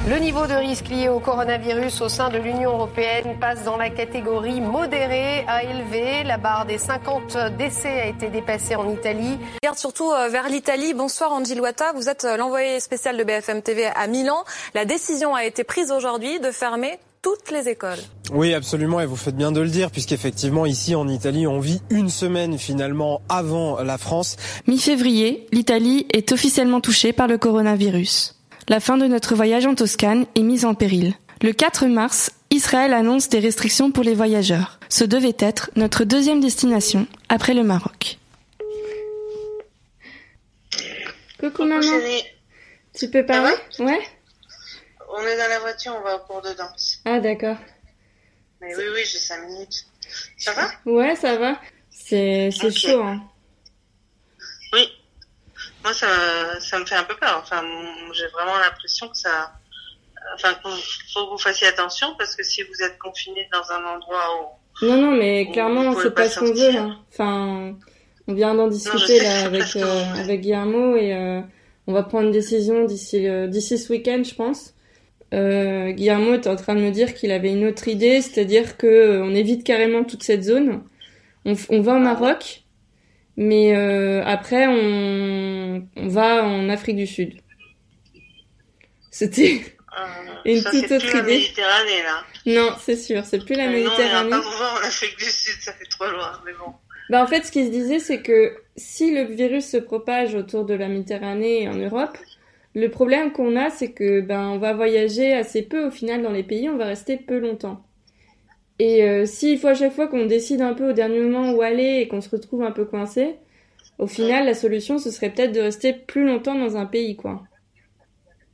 Le 0.08 0.20
niveau 0.20 0.46
de 0.46 0.54
risque 0.54 0.90
lié 0.90 1.10
au 1.10 1.20
coronavirus 1.20 2.02
au 2.02 2.10
sein 2.10 2.30
de 2.30 2.38
l'Union 2.38 2.74
européenne 2.74 3.40
passe 3.42 3.64
dans 3.64 3.76
la 3.76 3.90
catégorie 3.90 4.62
modérée 4.62 5.44
à 5.48 5.64
élevée. 5.64 6.24
La 6.24 6.38
barre 6.38 6.68
des 6.68 6.78
50 6.78 7.36
décès 7.58 8.02
a 8.02 8.06
été 8.06 8.30
dépassée 8.30 8.76
en 8.76 8.88
Italie. 8.88 9.40
regarde 9.64 9.80
surtout 9.80 10.12
euh, 10.12 10.30
vers 10.30 10.48
l'Italie. 10.48 10.94
Bonsoir 10.94 11.32
Angie 11.32 11.56
Loata, 11.56 11.92
vous 11.94 12.08
êtes 12.08 12.24
euh, 12.24 12.38
l'envoyé 12.38 12.80
spécial 12.82 13.18
de 13.18 13.24
BFM 13.24 13.64
TV 13.64 13.88
à 13.88 14.06
Milan. 14.06 14.44
La 14.76 14.86
décision 14.86 15.34
a 15.34 15.44
été 15.44 15.64
prise 15.64 15.92
aujourd'hui 15.92 16.40
de 16.40 16.52
fermer 16.52 17.00
toutes 17.24 17.50
les 17.50 17.68
écoles. 17.68 17.98
Oui, 18.32 18.54
absolument, 18.54 19.02
et 19.02 19.08
vous 19.08 19.16
faites 19.16 19.36
bien 19.36 19.52
de 19.52 19.60
le 19.60 19.70
dire, 19.70 19.90
puisqu'effectivement, 19.90 20.68
ici 20.68 20.94
en 20.94 21.08
Italie, 21.08 21.48
on 21.48 21.60
vit 21.60 21.82
une 21.90 22.10
semaine 22.10 22.60
finalement 22.60 23.22
avant 23.28 23.82
la 23.82 23.98
France. 23.98 24.36
Mi-février, 24.68 25.48
l'Italie 25.52 26.06
est 26.14 26.32
officiellement 26.32 26.80
touchée 26.80 27.12
par 27.12 27.26
le 27.26 27.40
coronavirus. 27.40 28.35
La 28.68 28.80
fin 28.80 28.98
de 28.98 29.06
notre 29.06 29.36
voyage 29.36 29.68
en 29.68 29.76
Toscane 29.76 30.26
est 30.34 30.42
mise 30.42 30.66
en 30.66 30.74
péril. 30.74 31.14
Le 31.44 31.52
4 31.52 31.86
mars, 31.86 32.32
Israël 32.50 32.94
annonce 32.94 33.30
des 33.30 33.40
restrictions 33.40 33.92
pour 33.92 34.04
les 34.04 34.16
voyageurs. 34.16 34.80
Ce 34.90 35.04
devait 35.04 35.36
être 35.38 35.70
notre 35.76 36.04
deuxième 36.04 36.40
destination 36.40 37.06
après 37.30 37.54
le 37.54 37.64
Maroc. 37.64 38.18
Coucou 41.40 41.66
maman, 41.66 42.00
tu 42.98 43.10
peux 43.12 43.26
parler 43.26 43.54
Ouais 43.78 44.00
On 45.10 45.22
est 45.22 45.38
dans 45.38 45.50
la 45.50 45.60
voiture, 45.60 45.96
on 46.00 46.04
va 46.04 46.16
au 46.16 46.20
cours 46.20 46.42
de 46.42 46.54
danse. 46.54 47.02
Ah 47.06 47.20
d'accord. 47.20 47.58
Mais 48.62 48.76
oui, 48.76 48.84
oui, 48.96 49.02
j'ai 49.06 49.20
5 49.20 49.46
minutes. 49.46 49.86
Ça 50.38 50.54
va? 50.54 50.72
Ouais, 50.92 51.16
ça 51.16 51.36
va. 51.38 51.60
C'est 51.92 52.50
chaud, 52.52 53.04
hein. 53.04 53.22
Moi, 55.86 55.94
ça, 55.94 56.08
ça 56.60 56.80
me 56.80 56.86
fait 56.86 56.96
un 56.96 57.04
peu 57.04 57.16
peur. 57.16 57.40
Enfin, 57.42 57.64
j'ai 58.14 58.28
vraiment 58.34 58.58
l'impression 58.58 59.08
que 59.08 59.16
ça. 59.18 59.52
Enfin, 60.34 60.56
qu'il 60.56 60.72
faut 61.14 61.26
que 61.28 61.32
vous 61.34 61.38
fassiez 61.38 61.68
attention 61.68 62.08
parce 62.18 62.36
que 62.36 62.42
si 62.44 62.64
vous 62.64 62.84
êtes 62.84 62.98
confiné 62.98 63.48
dans 63.54 63.72
un 63.72 63.96
endroit 63.96 64.26
où. 64.82 64.86
Non, 64.86 64.98
non, 65.00 65.12
mais 65.12 65.50
clairement, 65.52 65.94
c'est 65.94 66.14
pas 66.14 66.24
pas 66.24 66.30
ce 66.30 66.40
qu'on 66.40 66.54
veut. 66.54 66.76
hein. 66.76 66.98
Enfin, 67.12 67.76
on 68.28 68.34
vient 68.34 68.56
d'en 68.56 68.68
discuter 68.68 69.22
là 69.22 69.46
avec 69.46 69.76
euh, 69.76 70.04
avec 70.20 70.42
Guillermo 70.42 70.96
et 70.96 71.14
euh, 71.14 71.42
on 71.86 71.94
va 71.94 72.02
prendre 72.02 72.26
une 72.26 72.32
décision 72.32 72.84
d'ici 72.86 73.28
euh, 73.28 73.46
d'ici 73.48 73.78
ce 73.78 73.94
week-end, 73.94 74.24
je 74.26 74.34
pense. 74.34 74.74
Euh, 75.34 75.92
Guillermo 75.92 76.34
était 76.34 76.50
en 76.50 76.56
train 76.56 76.74
de 76.76 76.82
me 76.82 76.90
dire 76.92 77.14
qu'il 77.14 77.32
avait 77.32 77.52
une 77.52 77.66
autre 77.68 77.88
idée, 77.88 78.22
c'est-à-dire 78.22 78.78
que 78.78 79.22
on 79.22 79.36
évite 79.36 79.64
carrément 79.64 80.04
toute 80.04 80.24
cette 80.24 80.44
zone. 80.44 80.84
On, 81.46 81.54
on 81.70 81.82
va 81.82 81.94
Ah 81.94 81.98
au 81.98 82.00
Maroc, 82.00 82.64
mais 83.38 83.76
euh, 83.76 84.24
après 84.26 84.68
on, 84.68 85.88
on 85.96 86.08
va 86.08 86.44
en 86.46 86.70
Afrique 86.70 86.98
du 86.98 87.08
Sud. 87.08 87.34
C'était 89.12 89.62
Euh, 89.98 90.36
Une 90.46 90.62
ça, 90.62 90.72
toute 90.72 90.88
c'est 90.88 90.92
autre 90.92 91.08
plus 91.08 91.14
la 91.14 91.20
idée. 91.20 91.40
Méditerranée, 91.40 92.04
là. 92.04 92.24
non, 92.46 92.76
c'est 92.80 92.96
sûr, 92.98 93.24
c'est 93.26 93.44
plus 93.46 93.56
la 93.56 93.68
Euh, 93.68 93.72
Méditerranée. 93.72 94.30
Non, 94.30 94.38
on 94.46 94.52
va 94.52 94.58
pas 94.60 94.74
en 94.82 94.88
Afrique 94.88 95.18
du 95.18 95.26
Sud, 95.26 95.62
ça 95.62 95.74
fait 95.74 95.86
trop 95.86 96.06
loin, 96.10 96.42
mais 96.46 96.54
bon. 96.54 96.74
Bah 97.10 97.24
en 97.24 97.28
fait, 97.28 97.44
ce 97.46 97.52
qui 97.52 97.66
se 97.66 97.72
disait, 97.72 98.00
c'est 98.00 98.22
que 98.22 98.58
si 98.76 99.12
le 99.14 99.24
virus 99.24 99.68
se 99.70 99.78
propage 99.78 100.36
autour 100.36 100.66
de 100.66 100.74
la 100.74 100.88
Méditerranée 100.88 101.64
et 101.64 101.68
en 101.70 101.76
Europe, 101.76 102.18
le 102.76 102.90
problème 102.90 103.32
qu'on 103.32 103.56
a, 103.56 103.70
c'est 103.70 103.94
que 103.94 104.22
ben 104.22 104.50
on 104.50 104.58
va 104.58 104.74
voyager 104.74 105.34
assez 105.34 105.62
peu 105.64 105.86
au 105.88 105.92
final 105.92 106.22
dans 106.24 106.32
les 106.32 106.44
pays, 106.44 106.70
on 106.70 106.78
va 106.78 106.86
rester 106.86 107.18
peu 107.18 107.40
longtemps. 107.40 107.86
Et 108.80 109.04
euh, 109.04 109.26
s'il 109.26 109.60
faut 109.60 109.68
à 109.68 109.74
chaque 109.74 109.94
fois 109.94 110.08
qu'on 110.08 110.26
décide 110.26 110.62
un 110.62 110.74
peu 110.74 110.90
au 110.90 110.94
dernier 110.94 111.20
moment 111.20 111.52
où 111.52 111.62
aller 111.62 112.00
et 112.02 112.08
qu'on 112.08 112.22
se 112.22 112.30
retrouve 112.30 112.64
un 112.64 112.72
peu 112.72 112.86
coincé, 112.86 113.38
Au 113.98 114.08
final, 114.08 114.46
la 114.46 114.54
solution, 114.54 114.98
ce 114.98 115.10
serait 115.10 115.30
peut-être 115.30 115.54
de 115.54 115.62
rester 115.62 115.94
plus 115.94 116.26
longtemps 116.26 116.56
dans 116.56 116.76
un 116.76 116.86
pays, 116.86 117.16
quoi. 117.16 117.44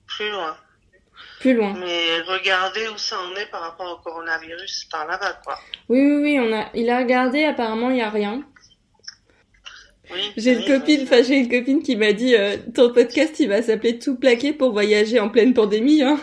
Plus 0.06 0.30
loin. 0.30 0.56
Plus 1.40 1.56
loin. 1.56 1.74
Mais 1.80 2.22
regardez 2.22 2.88
où 2.94 2.98
ça 2.98 3.16
en 3.20 3.36
est 3.36 3.50
par 3.50 3.62
rapport 3.62 4.00
au 4.00 4.04
coronavirus 4.04 4.88
par 4.92 5.08
là-bas, 5.08 5.42
quoi. 5.44 5.58
Oui, 5.90 6.00
oui, 6.00 6.22
oui, 6.22 6.40
on 6.40 6.54
a, 6.54 6.70
il 6.76 6.88
a 6.92 7.00
regardé, 7.00 7.44
apparemment, 7.44 7.90
il 7.90 7.98
y 7.98 8.02
a 8.02 8.12
rien. 8.12 8.44
Oui, 10.14 10.32
J'ai 10.38 10.54
une 10.54 10.66
copine, 10.66 11.02
enfin, 11.04 11.24
j'ai 11.24 11.38
une 11.38 11.50
copine 11.50 11.82
qui 11.82 11.96
m'a 11.96 12.14
dit, 12.14 12.36
euh, 12.36 12.58
ton 12.76 12.94
podcast, 12.94 13.40
il 13.40 13.50
va 13.50 13.64
s'appeler 13.64 13.98
Tout 13.98 14.18
plaqué 14.18 14.54
pour 14.54 14.74
voyager 14.74 15.20
en 15.20 15.30
pleine 15.30 15.56
pandémie, 15.56 16.04
hein. 16.04 16.20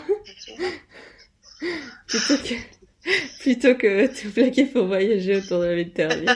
que, 2.07 2.78
plutôt 3.39 3.75
que 3.75 4.07
Tout 4.07 4.31
plaqué 4.31 4.65
pour 4.65 4.85
voyager 4.87 5.37
autour 5.37 5.59
de 5.59 5.65
la 5.65 5.75
Méditerranée. 5.75 6.25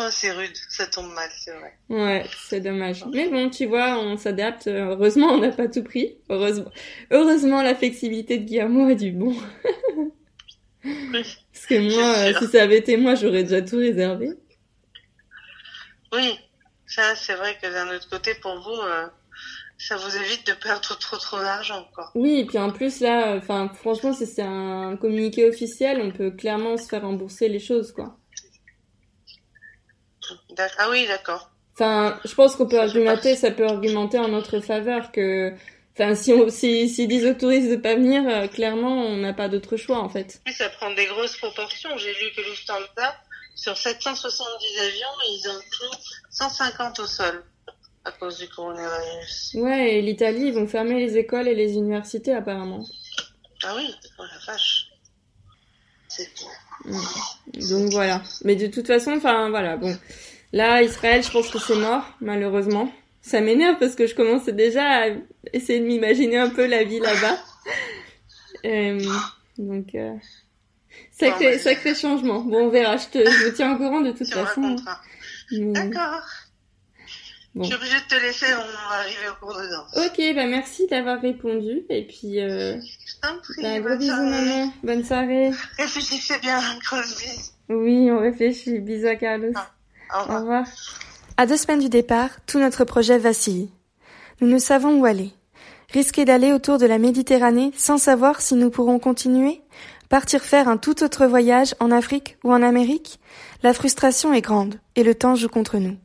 Oh, 0.00 0.06
c'est 0.12 0.30
rude, 0.30 0.56
ça 0.68 0.86
tombe 0.86 1.12
mal, 1.12 1.28
c'est 1.36 1.50
vrai. 1.50 1.76
Ouais, 1.88 2.24
c'est 2.48 2.60
dommage. 2.60 3.04
Mais 3.12 3.28
bon, 3.28 3.50
tu 3.50 3.66
vois, 3.66 3.98
on 3.98 4.16
s'adapte. 4.16 4.68
Heureusement, 4.68 5.26
on 5.32 5.38
n'a 5.38 5.50
pas 5.50 5.66
tout 5.66 5.82
pris. 5.82 6.18
Heureusement, 6.28 6.70
heureusement, 7.10 7.62
la 7.62 7.74
flexibilité 7.74 8.38
de 8.38 8.44
Guillermo 8.44 8.88
a 8.88 8.94
du 8.94 9.10
bon. 9.10 9.34
Parce 11.12 11.66
que 11.68 11.92
moi, 11.92 12.16
euh, 12.16 12.32
si 12.38 12.46
ça 12.46 12.62
avait 12.62 12.78
été 12.78 12.96
moi, 12.96 13.16
j'aurais 13.16 13.42
déjà 13.42 13.60
tout 13.60 13.78
réservé. 13.78 14.30
Oui, 16.12 16.38
ça, 16.86 17.16
c'est 17.16 17.34
vrai 17.34 17.58
que 17.60 17.66
d'un 17.66 17.92
autre 17.92 18.08
côté, 18.08 18.36
pour 18.36 18.54
vous, 18.60 18.80
euh, 18.80 19.08
ça 19.78 19.96
vous 19.96 20.16
évite 20.16 20.46
de 20.46 20.52
perdre 20.54 20.98
trop, 20.98 21.16
trop 21.16 21.38
d'argent, 21.38 21.88
quoi. 21.94 22.10
Oui, 22.16 22.40
et 22.40 22.46
puis 22.46 22.58
en 22.58 22.72
plus 22.72 23.00
là, 23.00 23.36
enfin, 23.36 23.70
franchement, 23.72 24.12
si 24.12 24.26
c'est 24.26 24.42
un 24.42 24.96
communiqué 24.96 25.48
officiel, 25.48 26.00
on 26.02 26.10
peut 26.10 26.32
clairement 26.32 26.76
se 26.76 26.88
faire 26.88 27.02
rembourser 27.02 27.48
les 27.48 27.60
choses, 27.60 27.92
quoi. 27.92 28.16
Ah 30.78 30.90
oui, 30.90 31.06
d'accord. 31.06 31.50
Enfin, 31.74 32.18
je 32.24 32.34
pense 32.34 32.56
qu'on 32.56 32.66
peut 32.66 32.80
argumenter, 32.80 33.36
ça 33.36 33.52
peut 33.52 33.66
argumenter 33.66 34.18
en 34.18 34.28
notre 34.28 34.58
faveur 34.58 35.12
que, 35.12 35.54
enfin, 35.94 36.16
si 36.16 36.32
on, 36.32 36.50
si, 36.50 36.88
s'ils 36.88 37.06
disent 37.06 37.26
aux 37.26 37.34
touristes 37.34 37.70
de 37.70 37.76
pas 37.76 37.94
venir, 37.94 38.24
euh, 38.28 38.48
clairement, 38.48 39.06
on 39.06 39.16
n'a 39.18 39.32
pas 39.32 39.48
d'autre 39.48 39.76
choix, 39.76 40.00
en 40.00 40.08
fait. 40.08 40.40
Oui, 40.44 40.52
ça 40.52 40.68
prend 40.70 40.92
des 40.94 41.06
grosses 41.06 41.36
proportions. 41.36 41.96
J'ai 41.96 42.12
lu 42.14 42.32
que 42.36 42.40
Lufthansa, 42.40 43.16
sur 43.54 43.76
770 43.76 44.80
avions, 44.80 45.06
ils 45.28 45.48
ont 45.50 45.60
pris 45.70 45.98
150 46.30 46.98
au 46.98 47.06
sol 47.06 47.44
à 48.08 48.12
cause 48.12 48.38
du 48.38 48.48
coronavirus. 48.48 49.54
Ouais, 49.54 49.98
et 49.98 50.02
l'Italie, 50.02 50.46
ils 50.48 50.54
vont 50.54 50.66
fermer 50.66 50.98
les 50.98 51.16
écoles 51.16 51.48
et 51.48 51.54
les 51.54 51.74
universités, 51.74 52.32
apparemment. 52.32 52.84
Ah 53.64 53.74
oui, 53.76 53.94
oh 54.18 54.22
la 54.22 54.52
vache. 54.52 54.88
C'est 56.08 56.28
Mm. 56.84 57.68
Donc 57.70 57.92
voilà. 57.92 58.22
Mais 58.44 58.56
de 58.56 58.66
toute 58.66 58.86
façon, 58.86 59.12
enfin 59.16 59.50
voilà, 59.50 59.76
bon. 59.76 59.96
Là, 60.52 60.82
Israël, 60.82 61.22
je 61.22 61.30
pense 61.30 61.50
que 61.50 61.58
c'est 61.58 61.76
mort, 61.76 62.04
malheureusement. 62.20 62.90
Ça 63.20 63.40
m'énerve 63.40 63.78
parce 63.78 63.94
que 63.94 64.06
je 64.06 64.14
commençais 64.14 64.52
déjà 64.52 64.84
à 64.84 65.06
essayer 65.52 65.80
de 65.80 65.84
m'imaginer 65.84 66.38
un 66.38 66.48
peu 66.48 66.66
la 66.66 66.84
vie 66.84 67.00
là-bas. 67.00 67.38
Euh, 68.64 68.98
donc, 69.56 69.94
euh, 69.94 70.16
sacré, 71.12 71.44
Bon, 71.44 71.52
bah, 71.52 71.58
sacré 71.60 71.94
changement. 71.94 72.40
Bon, 72.40 72.66
on 72.66 72.68
verra. 72.70 72.96
Je, 72.96 73.06
te, 73.06 73.18
je 73.18 73.44
vous 73.44 73.54
tiens 73.54 73.72
au 73.72 73.76
courant 73.76 74.00
de 74.00 74.10
toute 74.10 74.26
Tu 74.26 74.32
façon. 74.32 74.74
D'accord. 75.52 76.24
Bon. 77.58 77.64
Je 77.64 77.70
suis 77.70 77.76
obligée 77.76 77.96
de 77.96 78.16
te 78.16 78.22
laisser, 78.22 78.46
on 78.54 78.88
va 78.88 78.98
arriver 79.00 79.28
au 79.32 79.44
cours 79.44 79.56
de 79.56 79.66
danse. 79.66 80.06
Ok, 80.06 80.34
bah 80.36 80.46
merci 80.46 80.86
d'avoir 80.86 81.20
répondu. 81.20 81.82
Et 81.90 82.06
puis, 82.06 82.40
euh, 82.40 82.76
Je 82.80 83.20
t'en 83.20 83.36
prie, 83.40 83.62
bah, 83.62 83.80
gros 83.80 83.96
bisous, 83.98 84.14
soirée. 84.14 84.30
maman. 84.30 84.72
Bonne 84.84 85.04
soirée. 85.04 85.50
Réfléchissez 85.76 86.38
bien, 86.38 86.60
bise. 86.60 87.52
Oui, 87.68 88.10
on 88.12 88.20
réfléchit. 88.20 88.78
Bisous 88.78 89.08
à 89.08 89.16
Carlos. 89.16 89.48
Au 90.14 90.20
revoir. 90.20 90.36
Au 90.36 90.40
revoir. 90.40 90.66
À 91.36 91.46
deux 91.46 91.56
semaines 91.56 91.80
du 91.80 91.88
départ, 91.88 92.30
tout 92.46 92.60
notre 92.60 92.84
projet 92.84 93.18
vacille. 93.18 93.70
Nous 94.40 94.46
ne 94.46 94.58
savons 94.58 95.00
où 95.00 95.04
aller. 95.04 95.32
Risquer 95.92 96.24
d'aller 96.24 96.52
autour 96.52 96.78
de 96.78 96.86
la 96.86 96.98
Méditerranée 96.98 97.72
sans 97.76 97.98
savoir 97.98 98.40
si 98.40 98.54
nous 98.54 98.70
pourrons 98.70 99.00
continuer? 99.00 99.62
Partir 100.08 100.42
faire 100.42 100.68
un 100.68 100.76
tout 100.76 101.02
autre 101.02 101.26
voyage 101.26 101.74
en 101.80 101.90
Afrique 101.90 102.36
ou 102.44 102.52
en 102.52 102.62
Amérique? 102.62 103.18
La 103.64 103.74
frustration 103.74 104.32
est 104.32 104.42
grande 104.42 104.76
et 104.94 105.02
le 105.02 105.16
temps 105.16 105.34
joue 105.34 105.48
contre 105.48 105.78
nous. 105.78 105.96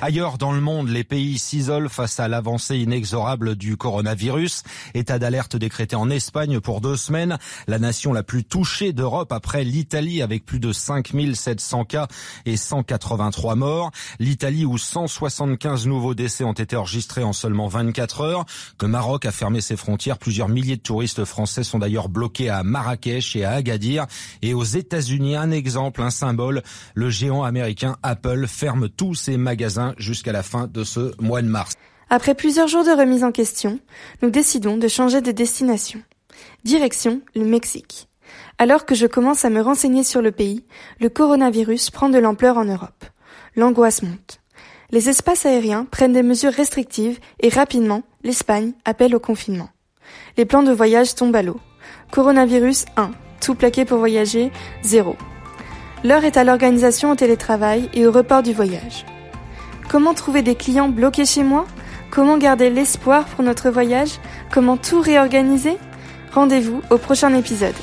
Ailleurs 0.00 0.38
dans 0.38 0.52
le 0.52 0.60
monde, 0.60 0.90
les 0.90 1.02
pays 1.02 1.40
s'isolent 1.40 1.88
face 1.88 2.20
à 2.20 2.28
l'avancée 2.28 2.78
inexorable 2.78 3.56
du 3.56 3.76
coronavirus. 3.76 4.62
État 4.94 5.18
d'alerte 5.18 5.56
décrété 5.56 5.96
en 5.96 6.08
Espagne 6.08 6.60
pour 6.60 6.80
deux 6.80 6.94
semaines. 6.94 7.36
La 7.66 7.80
nation 7.80 8.12
la 8.12 8.22
plus 8.22 8.44
touchée 8.44 8.92
d'Europe 8.92 9.32
après 9.32 9.64
l'Italie 9.64 10.22
avec 10.22 10.46
plus 10.46 10.60
de 10.60 10.72
5700 10.72 11.84
cas 11.84 12.06
et 12.46 12.56
183 12.56 13.56
morts. 13.56 13.90
L'Italie 14.20 14.64
où 14.64 14.78
175 14.78 15.88
nouveaux 15.88 16.14
décès 16.14 16.44
ont 16.44 16.52
été 16.52 16.76
enregistrés 16.76 17.24
en 17.24 17.32
seulement 17.32 17.66
24 17.66 18.20
heures. 18.20 18.44
Le 18.80 18.86
Maroc 18.86 19.26
a 19.26 19.32
fermé 19.32 19.60
ses 19.60 19.76
frontières. 19.76 20.18
Plusieurs 20.18 20.48
milliers 20.48 20.76
de 20.76 20.80
touristes 20.80 21.24
français 21.24 21.64
sont 21.64 21.80
d'ailleurs 21.80 22.08
bloqués 22.08 22.50
à 22.50 22.62
Marrakech 22.62 23.34
et 23.34 23.44
à 23.44 23.50
Agadir. 23.50 24.06
Et 24.42 24.54
aux 24.54 24.62
États-Unis, 24.62 25.34
un 25.34 25.50
exemple, 25.50 26.02
un 26.02 26.10
symbole. 26.10 26.62
Le 26.94 27.10
géant 27.10 27.42
américain 27.42 27.96
Apple 28.04 28.46
ferme 28.46 28.88
tous 28.88 29.16
ses 29.16 29.36
magasins 29.36 29.87
jusqu'à 29.98 30.32
la 30.32 30.42
fin 30.42 30.66
de 30.66 30.84
ce 30.84 31.12
mois 31.20 31.42
de 31.42 31.48
mars. 31.48 31.74
Après 32.10 32.34
plusieurs 32.34 32.68
jours 32.68 32.84
de 32.84 32.90
remise 32.90 33.24
en 33.24 33.32
question, 33.32 33.78
nous 34.22 34.30
décidons 34.30 34.76
de 34.76 34.88
changer 34.88 35.20
de 35.20 35.30
destination. 35.30 36.02
Direction 36.64 37.20
le 37.34 37.44
Mexique. 37.44 38.08
Alors 38.58 38.86
que 38.86 38.94
je 38.94 39.06
commence 39.06 39.44
à 39.44 39.50
me 39.50 39.60
renseigner 39.60 40.02
sur 40.02 40.22
le 40.22 40.32
pays, 40.32 40.64
le 41.00 41.08
coronavirus 41.08 41.90
prend 41.90 42.08
de 42.08 42.18
l'ampleur 42.18 42.56
en 42.56 42.64
Europe. 42.64 43.04
L'angoisse 43.56 44.02
monte. 44.02 44.40
Les 44.90 45.08
espaces 45.08 45.44
aériens 45.44 45.84
prennent 45.84 46.14
des 46.14 46.22
mesures 46.22 46.52
restrictives 46.52 47.18
et 47.40 47.50
rapidement, 47.50 48.02
l'Espagne 48.24 48.72
appelle 48.84 49.14
au 49.14 49.20
confinement. 49.20 49.68
Les 50.38 50.46
plans 50.46 50.62
de 50.62 50.72
voyage 50.72 51.14
tombent 51.14 51.36
à 51.36 51.42
l'eau. 51.42 51.60
Coronavirus 52.10 52.86
1. 52.96 53.10
Tout 53.42 53.54
plaqué 53.54 53.84
pour 53.84 53.98
voyager 53.98 54.50
0. 54.82 55.14
L'heure 56.04 56.24
est 56.24 56.36
à 56.36 56.44
l'organisation 56.44 57.10
au 57.10 57.16
télétravail 57.16 57.90
et 57.92 58.06
au 58.06 58.12
report 58.12 58.42
du 58.42 58.52
voyage. 58.52 59.04
Comment 59.88 60.12
trouver 60.12 60.42
des 60.42 60.54
clients 60.54 60.90
bloqués 60.90 61.24
chez 61.24 61.42
moi? 61.42 61.66
Comment 62.10 62.36
garder 62.36 62.68
l'espoir 62.68 63.24
pour 63.24 63.42
notre 63.42 63.70
voyage? 63.70 64.20
Comment 64.52 64.76
tout 64.76 65.00
réorganiser? 65.00 65.78
Rendez-vous 66.32 66.82
au 66.90 66.98
prochain 66.98 67.34
épisode. 67.34 67.74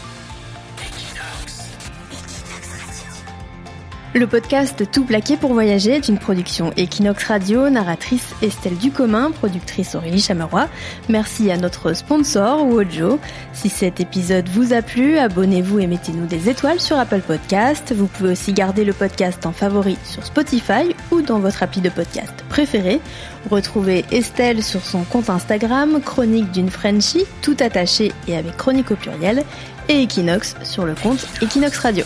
Le 4.18 4.28
podcast 4.28 4.90
Tout 4.94 5.04
plaqué 5.04 5.36
pour 5.36 5.52
voyager 5.52 5.92
est 5.92 6.08
une 6.08 6.18
production 6.18 6.72
Equinox 6.78 7.22
Radio, 7.26 7.70
narratrice 7.70 8.34
Estelle 8.42 8.78
Ducommun, 8.78 9.32
productrice 9.32 9.94
Aurélie 9.94 10.22
Chameroy. 10.22 10.70
Merci 11.10 11.52
à 11.52 11.58
notre 11.58 11.92
sponsor 11.92 12.66
Wojo. 12.66 13.20
Si 13.52 13.68
cet 13.68 14.00
épisode 14.00 14.48
vous 14.48 14.72
a 14.72 14.82
plu, 14.82 15.18
abonnez-vous 15.18 15.80
et 15.80 15.88
mettez-nous 15.88 16.28
des 16.28 16.50
étoiles 16.50 16.80
sur 16.80 16.98
Apple 16.98 17.20
Podcast. 17.20 17.94
Vous 17.94 18.08
pouvez 18.08 18.32
aussi 18.32 18.54
garder 18.54 18.86
le 18.86 18.94
podcast 18.94 19.46
en 19.46 19.52
favori 19.52 19.98
sur 20.06 20.26
Spotify 20.26 20.96
ou 21.12 21.22
dans 21.22 21.40
votre 21.40 21.62
appli 21.62 21.82
de 21.82 21.90
podcast 21.90 22.46
préféré. 22.48 23.02
Retrouvez 23.52 24.06
Estelle 24.14 24.64
sur 24.64 24.86
son 24.86 25.04
compte 25.04 25.30
Instagram, 25.30 26.00
Chronique 26.00 26.54
d'une 26.54 26.70
Frenchie, 26.70 27.26
tout 27.42 27.58
attaché 27.60 28.14
et 28.30 28.38
avec 28.38 28.56
chronique 28.56 28.92
au 28.92 28.96
pluriel, 28.96 29.44
et 29.90 30.04
Equinox 30.04 30.56
sur 30.64 30.86
le 30.86 30.96
compte 30.96 31.28
Equinox 31.42 31.78
Radio. 31.80 32.06